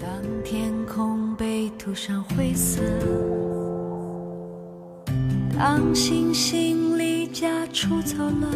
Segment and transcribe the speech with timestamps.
[0.00, 0.08] 当
[0.44, 2.80] 天空被涂上灰色，
[5.56, 8.48] 当星星离家出走了，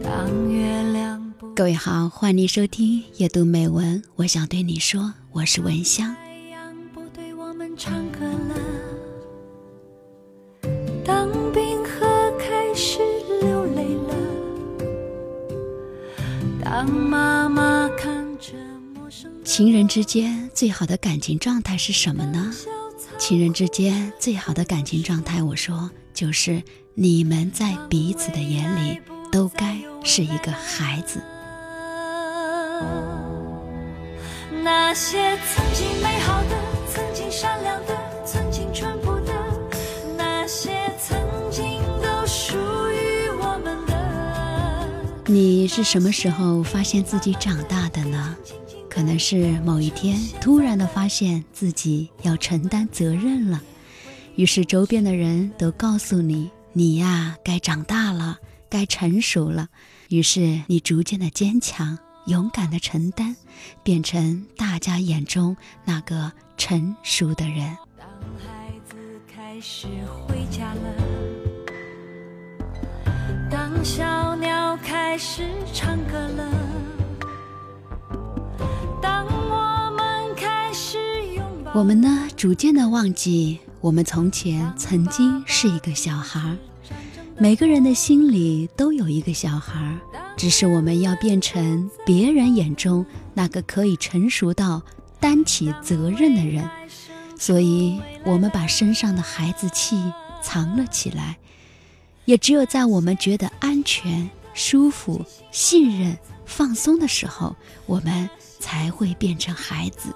[0.00, 4.00] 当月亮不各位好，欢迎收听阅读美文。
[4.14, 6.14] 我想对你说，我是文香。
[19.56, 22.52] 情人之间最好的感情状态是什么呢？
[23.18, 26.60] 情人之间最好的感情状态，我说就是
[26.94, 31.22] 你们在彼此的眼里都该是一个孩子。
[34.64, 36.56] 那些曾经美好的、
[36.92, 37.96] 曾经善良的、
[38.26, 39.32] 曾经淳朴的，
[40.18, 41.16] 那些曾
[41.52, 42.56] 经都属
[42.90, 44.88] 于我们的。
[45.26, 48.36] 你是什么时候发现自己长大的呢？
[48.94, 53.60] 可能是某一天突然的发现自己要承担责任了，
[54.36, 58.38] 于是周边的人都告诉你，你呀该长大了，
[58.70, 59.66] 该成熟了。
[60.10, 63.34] 于是你逐渐的坚强，勇敢的承担，
[63.82, 67.76] 变成大家眼中那个成熟的人。
[67.98, 68.06] 当
[68.38, 68.94] 孩子
[69.34, 69.88] 开始
[70.28, 70.80] 回家了，
[73.50, 76.63] 当小鸟开始唱歌了，
[81.74, 86.56] 我们呢，逐渐的忘记我们从前曾经是一个小孩儿。
[87.36, 89.98] 每个人的心里都有一个小孩儿，
[90.36, 94.80] 只是我们要变成别人眼中那个可以成熟到
[95.18, 96.64] 担起责任的人。
[97.36, 100.00] 所以，我们把身上的孩子气
[100.40, 101.36] 藏了起来。
[102.24, 108.30] 也只有在我们觉得安全、舒服、信任、放松的时候，我们
[108.60, 110.14] 才会变成孩子。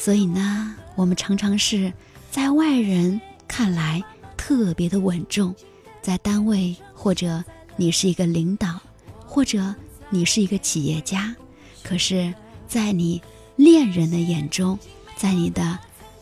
[0.00, 1.92] 所以呢，我们常常是
[2.30, 4.02] 在外人看来
[4.36, 5.52] 特别的稳重，
[6.00, 7.44] 在单位或者
[7.76, 8.80] 你是一个领导，
[9.26, 9.74] 或者
[10.08, 11.34] 你是一个企业家，
[11.82, 12.32] 可是，
[12.68, 13.20] 在你
[13.56, 14.78] 恋人的眼中，
[15.16, 15.76] 在你的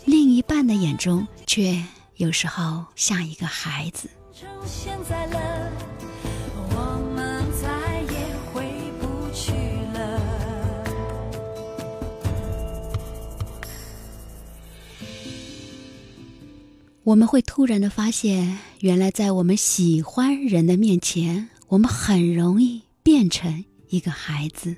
[0.06, 1.80] 另一半的眼中，却
[2.16, 4.08] 有时候像一个孩子。
[4.34, 5.55] 成现在了，
[17.06, 24.74] 我们会突然的发现，原来在我们喜欢人的面前，我们很容易变成一个孩子。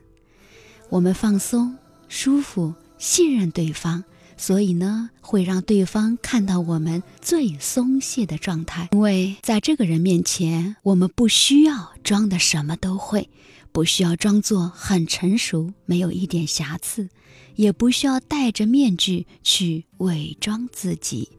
[0.91, 4.05] 我们放松、舒服、信任对方，
[4.37, 8.91] 所以呢，会让对方看到我们最松懈的状态。
[8.93, 13.31] 因为在这个人面前，我们不需要装的什么都会，
[13.73, 17.09] 不需要装作很成熟，没有一点瑕疵，
[17.55, 21.31] 也不需要戴着面具去伪装自己。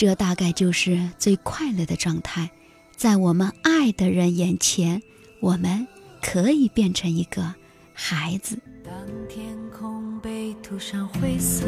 [0.00, 2.50] 这大概就是最快乐的状态，
[2.96, 5.02] 在我们爱的人眼前，
[5.40, 5.86] 我们
[6.22, 7.54] 可以变成一个
[7.92, 8.58] 孩子。
[8.82, 8.94] 当
[9.28, 11.66] 天空被涂上灰色，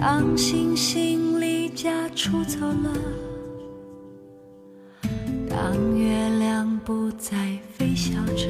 [0.00, 2.96] 当星星离家出走了，
[5.50, 8.46] 当月亮不再飞笑着，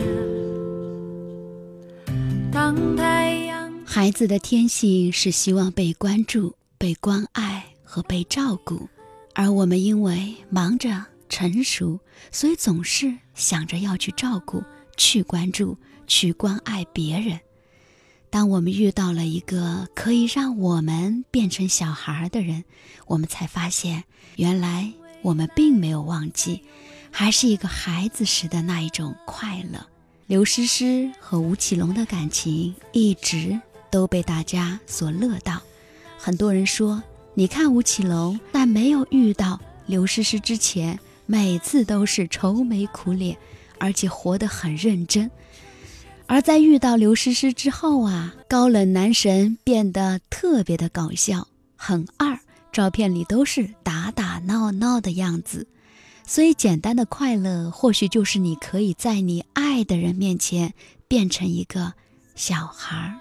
[2.52, 8.88] 当太阳孩子的天性是希望被关注、被关爱和被照顾，
[9.34, 11.98] 而我们因为忙着成熟，
[12.30, 14.62] 所以总是想着要去照顾、
[14.96, 17.40] 去关注、去关爱别人。
[18.30, 22.64] 当我们遇到了一个可以让我们变成小孩的人，
[23.06, 24.04] 我们才发现，
[24.36, 26.62] 原来我们并没有忘记，
[27.10, 29.84] 还是一个孩子时的那一种快乐。
[30.26, 33.58] 刘诗诗和吴奇隆的感情一直
[33.90, 35.60] 都被大家所乐道。
[36.18, 37.02] 很多人说，
[37.34, 43.38] 你看吴奇隆在没有遇到刘诗诗之前，每次都是愁眉苦脸，
[43.78, 45.30] 而且活得很认真；
[46.26, 52.38] 而在遇到刘诗诗之后啊，高冷男神变得特别的搞笑，很二，
[52.72, 55.68] 照片里都是打打闹闹的样子。
[56.26, 60.74] 所以，简单的快乐，或许就是你可以在你爱的人面前
[61.06, 61.94] 变成一个
[62.34, 63.14] 小孩儿。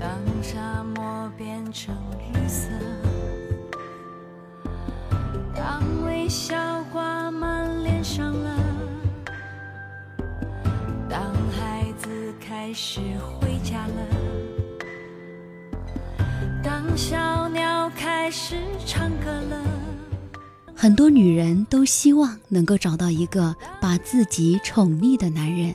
[0.00, 0.10] 当
[0.42, 2.68] 沙漠变成绿色，
[5.54, 8.58] 当微笑挂满脸上了，
[11.08, 14.06] 当孩子开始回家了，
[16.64, 18.56] 当小鸟开始
[18.86, 19.62] 唱歌了。
[20.74, 25.74] 很多女人都希望能够找到一个把自己宠溺的男人，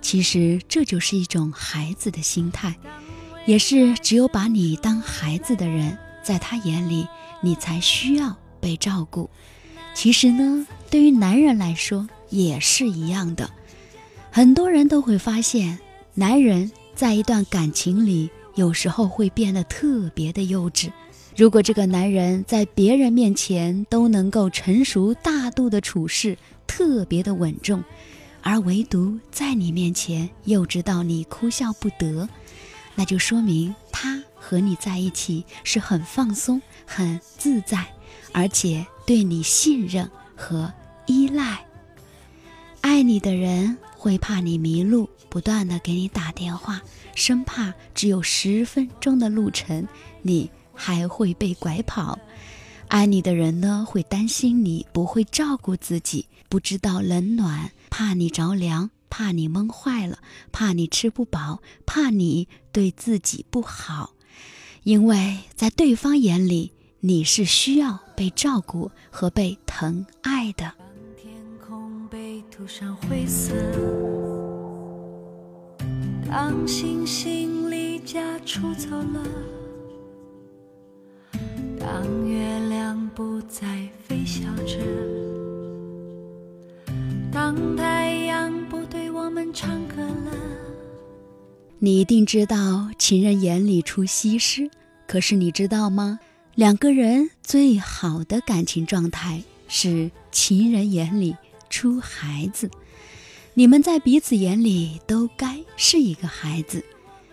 [0.00, 2.74] 其实这就是一种孩子的心态，
[3.44, 5.98] 也是只有把你当孩子的人，
[6.28, 7.08] 在他眼里
[7.40, 9.30] 你才需要被照顾。
[9.94, 13.48] 其实呢，对于男人来说也是一样的。
[14.30, 15.78] 很多人都会发现，
[16.12, 20.90] 男人在一段感情里，有时候会变得特别的幼稚。
[21.34, 26.36] 如果这个男人在别人面前都能够成熟大度的处事，
[26.66, 27.82] 特别的稳重，
[28.42, 32.28] 而唯独在你面前幼稚到你哭笑不得，
[32.98, 37.86] 那就说明他和你在一起是很放松、很自在，
[38.32, 40.72] 而且对你信任和
[41.06, 41.64] 依赖。
[42.80, 46.82] 爱你的人会怕你迷路，不断的给你打电话，
[47.14, 49.86] 生怕只有十分钟的路程，
[50.20, 50.50] 你。
[50.80, 52.16] 还会被拐跑，
[52.86, 60.18] 爱你的人呢会担心你不会照顾自己，不知道冷暖，怕你着凉，怕你闷坏了，
[60.52, 64.14] 怕你吃不饱，怕你对自己不好，
[64.82, 70.72] 因为在对方眼里你是需要被照顾和被疼爱的。
[71.16, 71.32] 天
[71.66, 73.54] 空被涂上灰色，
[76.28, 79.22] 当星星离家出走了。
[81.80, 84.76] 当月亮不再飞翔着，
[87.32, 87.87] 当太
[91.80, 94.68] 你一定知道情人眼里出西施，
[95.06, 96.18] 可是你知道吗？
[96.56, 101.36] 两个人最好的感情状态是情人眼里
[101.70, 102.68] 出孩子。
[103.54, 106.84] 你们在彼此眼里都该是一个孩子，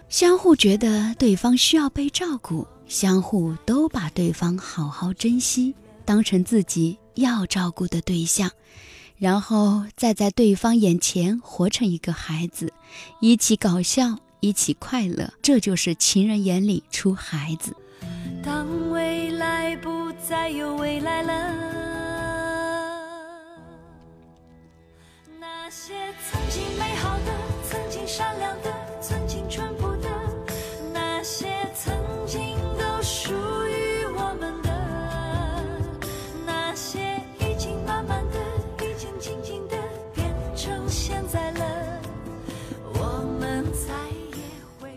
[0.09, 2.67] 相互觉得对方需要被照顾。
[2.87, 5.73] 相互都把对方好好珍惜，
[6.05, 8.51] 当成自己要照顾的对象，
[9.17, 12.71] 然后再在对方眼前活成一个孩子，
[13.21, 17.75] 一起搞笑，一起快乐，这就是情人眼里出孩子。
[18.43, 21.84] 当未来不再有未来了，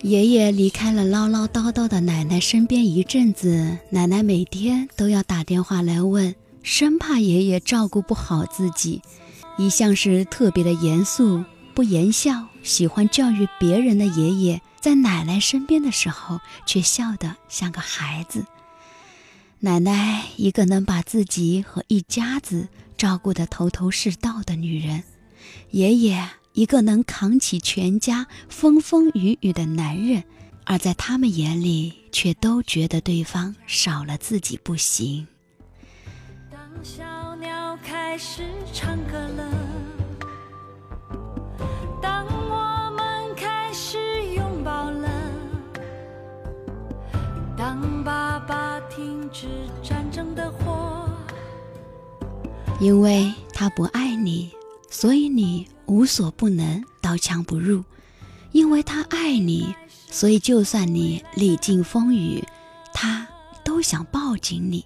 [0.08, 9.02] 爷爷离开了唠唠叨叨的奶奶身边一阵子，奶奶每天都要打电话来问，生怕爷爷照顾不好自己。
[9.58, 11.44] 一向是特别的严肃、
[11.74, 18.46] 不言笑、喜欢教育别人的爷爷，在奶奶身边的时候，却笑得像个孩子。
[19.60, 25.04] 奶奶一个能把自己和一家子照顾得头头是道的女人，
[25.72, 26.30] 爷爷。
[26.58, 30.24] 一个能扛起全家风风雨雨的男人，
[30.64, 35.24] 而在他们眼里，却都觉得对方少了自己不行。
[36.50, 39.52] 当小鸟开始唱歌了，
[42.02, 43.96] 当我们开始
[44.34, 45.08] 拥抱了，
[47.56, 49.46] 当爸爸停止
[49.80, 51.08] 战争的火，
[52.80, 54.50] 因为他不爱你，
[54.90, 55.68] 所以你。
[55.88, 57.82] 无所不能，刀枪不入，
[58.52, 59.74] 因为他爱你，
[60.10, 62.44] 所以就算你历尽风雨，
[62.92, 63.26] 他
[63.64, 64.84] 都想抱紧你，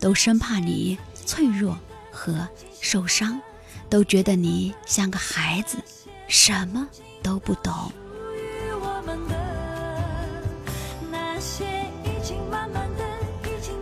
[0.00, 1.78] 都生怕你脆弱
[2.10, 2.48] 和
[2.80, 3.40] 受伤，
[3.88, 5.78] 都觉得你像个孩子，
[6.26, 6.88] 什么
[7.22, 7.92] 都不懂。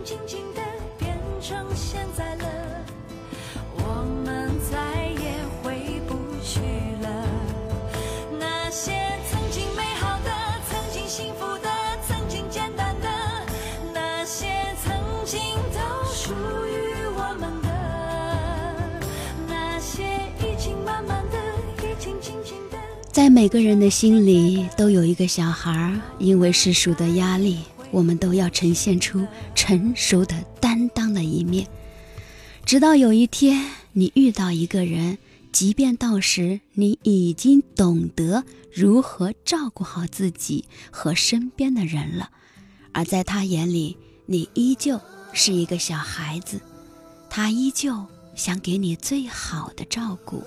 [0.05, 0.42] 静静
[23.13, 27.59] 在每个人的心里都有一个小孩，因为世俗的压力，
[27.91, 31.67] 我们都要呈现出成熟的担当的一面。
[32.65, 35.19] 直到有一天，你遇到一个人，
[35.51, 38.43] 即便到时你已经懂得
[38.73, 42.31] 如何照顾好自己和身边的人了，
[42.93, 44.99] 而在他眼里，你依旧
[45.33, 46.59] 是一个小孩子，
[47.29, 50.41] 他依旧想给你最好的照顾，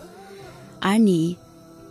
[0.80, 1.36] 而你。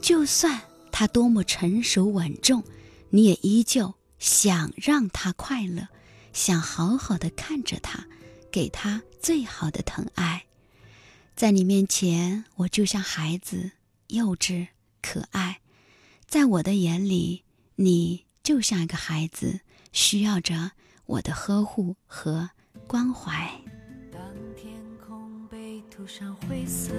[0.05, 2.63] 就算他多么成熟稳重，
[3.09, 5.87] 你也依旧想让他快乐，
[6.31, 8.05] 想好好的看着他，
[8.51, 10.45] 给他最好的疼爱。
[11.35, 13.71] 在你面前，我就像孩子，
[14.09, 14.67] 幼稚
[15.01, 15.55] 可爱；
[16.27, 17.43] 在我的眼里，
[17.77, 20.73] 你就像一个孩子，需要着
[21.07, 22.51] 我的呵护和
[22.85, 23.59] 关怀。
[24.11, 24.21] 当
[24.55, 24.71] 天
[25.03, 26.93] 空被涂上灰色，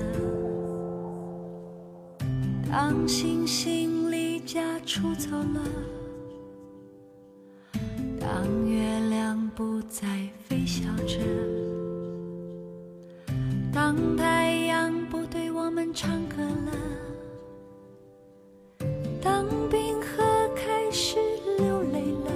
[2.70, 5.62] 当星星离家出走了，
[8.20, 10.06] 当月亮不再
[10.48, 11.18] 飞翔着，
[13.72, 16.72] 当太阳不对我们唱歌了，
[19.22, 21.16] 当冰河开始
[21.58, 22.32] 流泪了。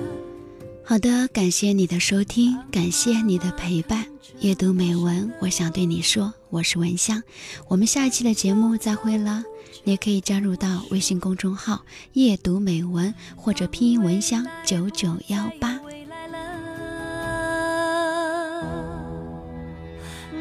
[0.85, 4.07] 好的，感谢你的收听，感谢你的陪伴。
[4.39, 7.23] 阅读美文，我想对你说，我是文香，
[7.69, 9.43] 我们下一期的节目再会了。
[9.85, 11.83] 你也可以加入到微信公众号
[12.15, 15.79] “阅读美文”或者拼音文香九九幺八。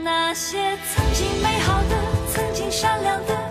[0.03, 1.98] 那些曾经美好的，
[2.34, 3.49] 曾经善良的，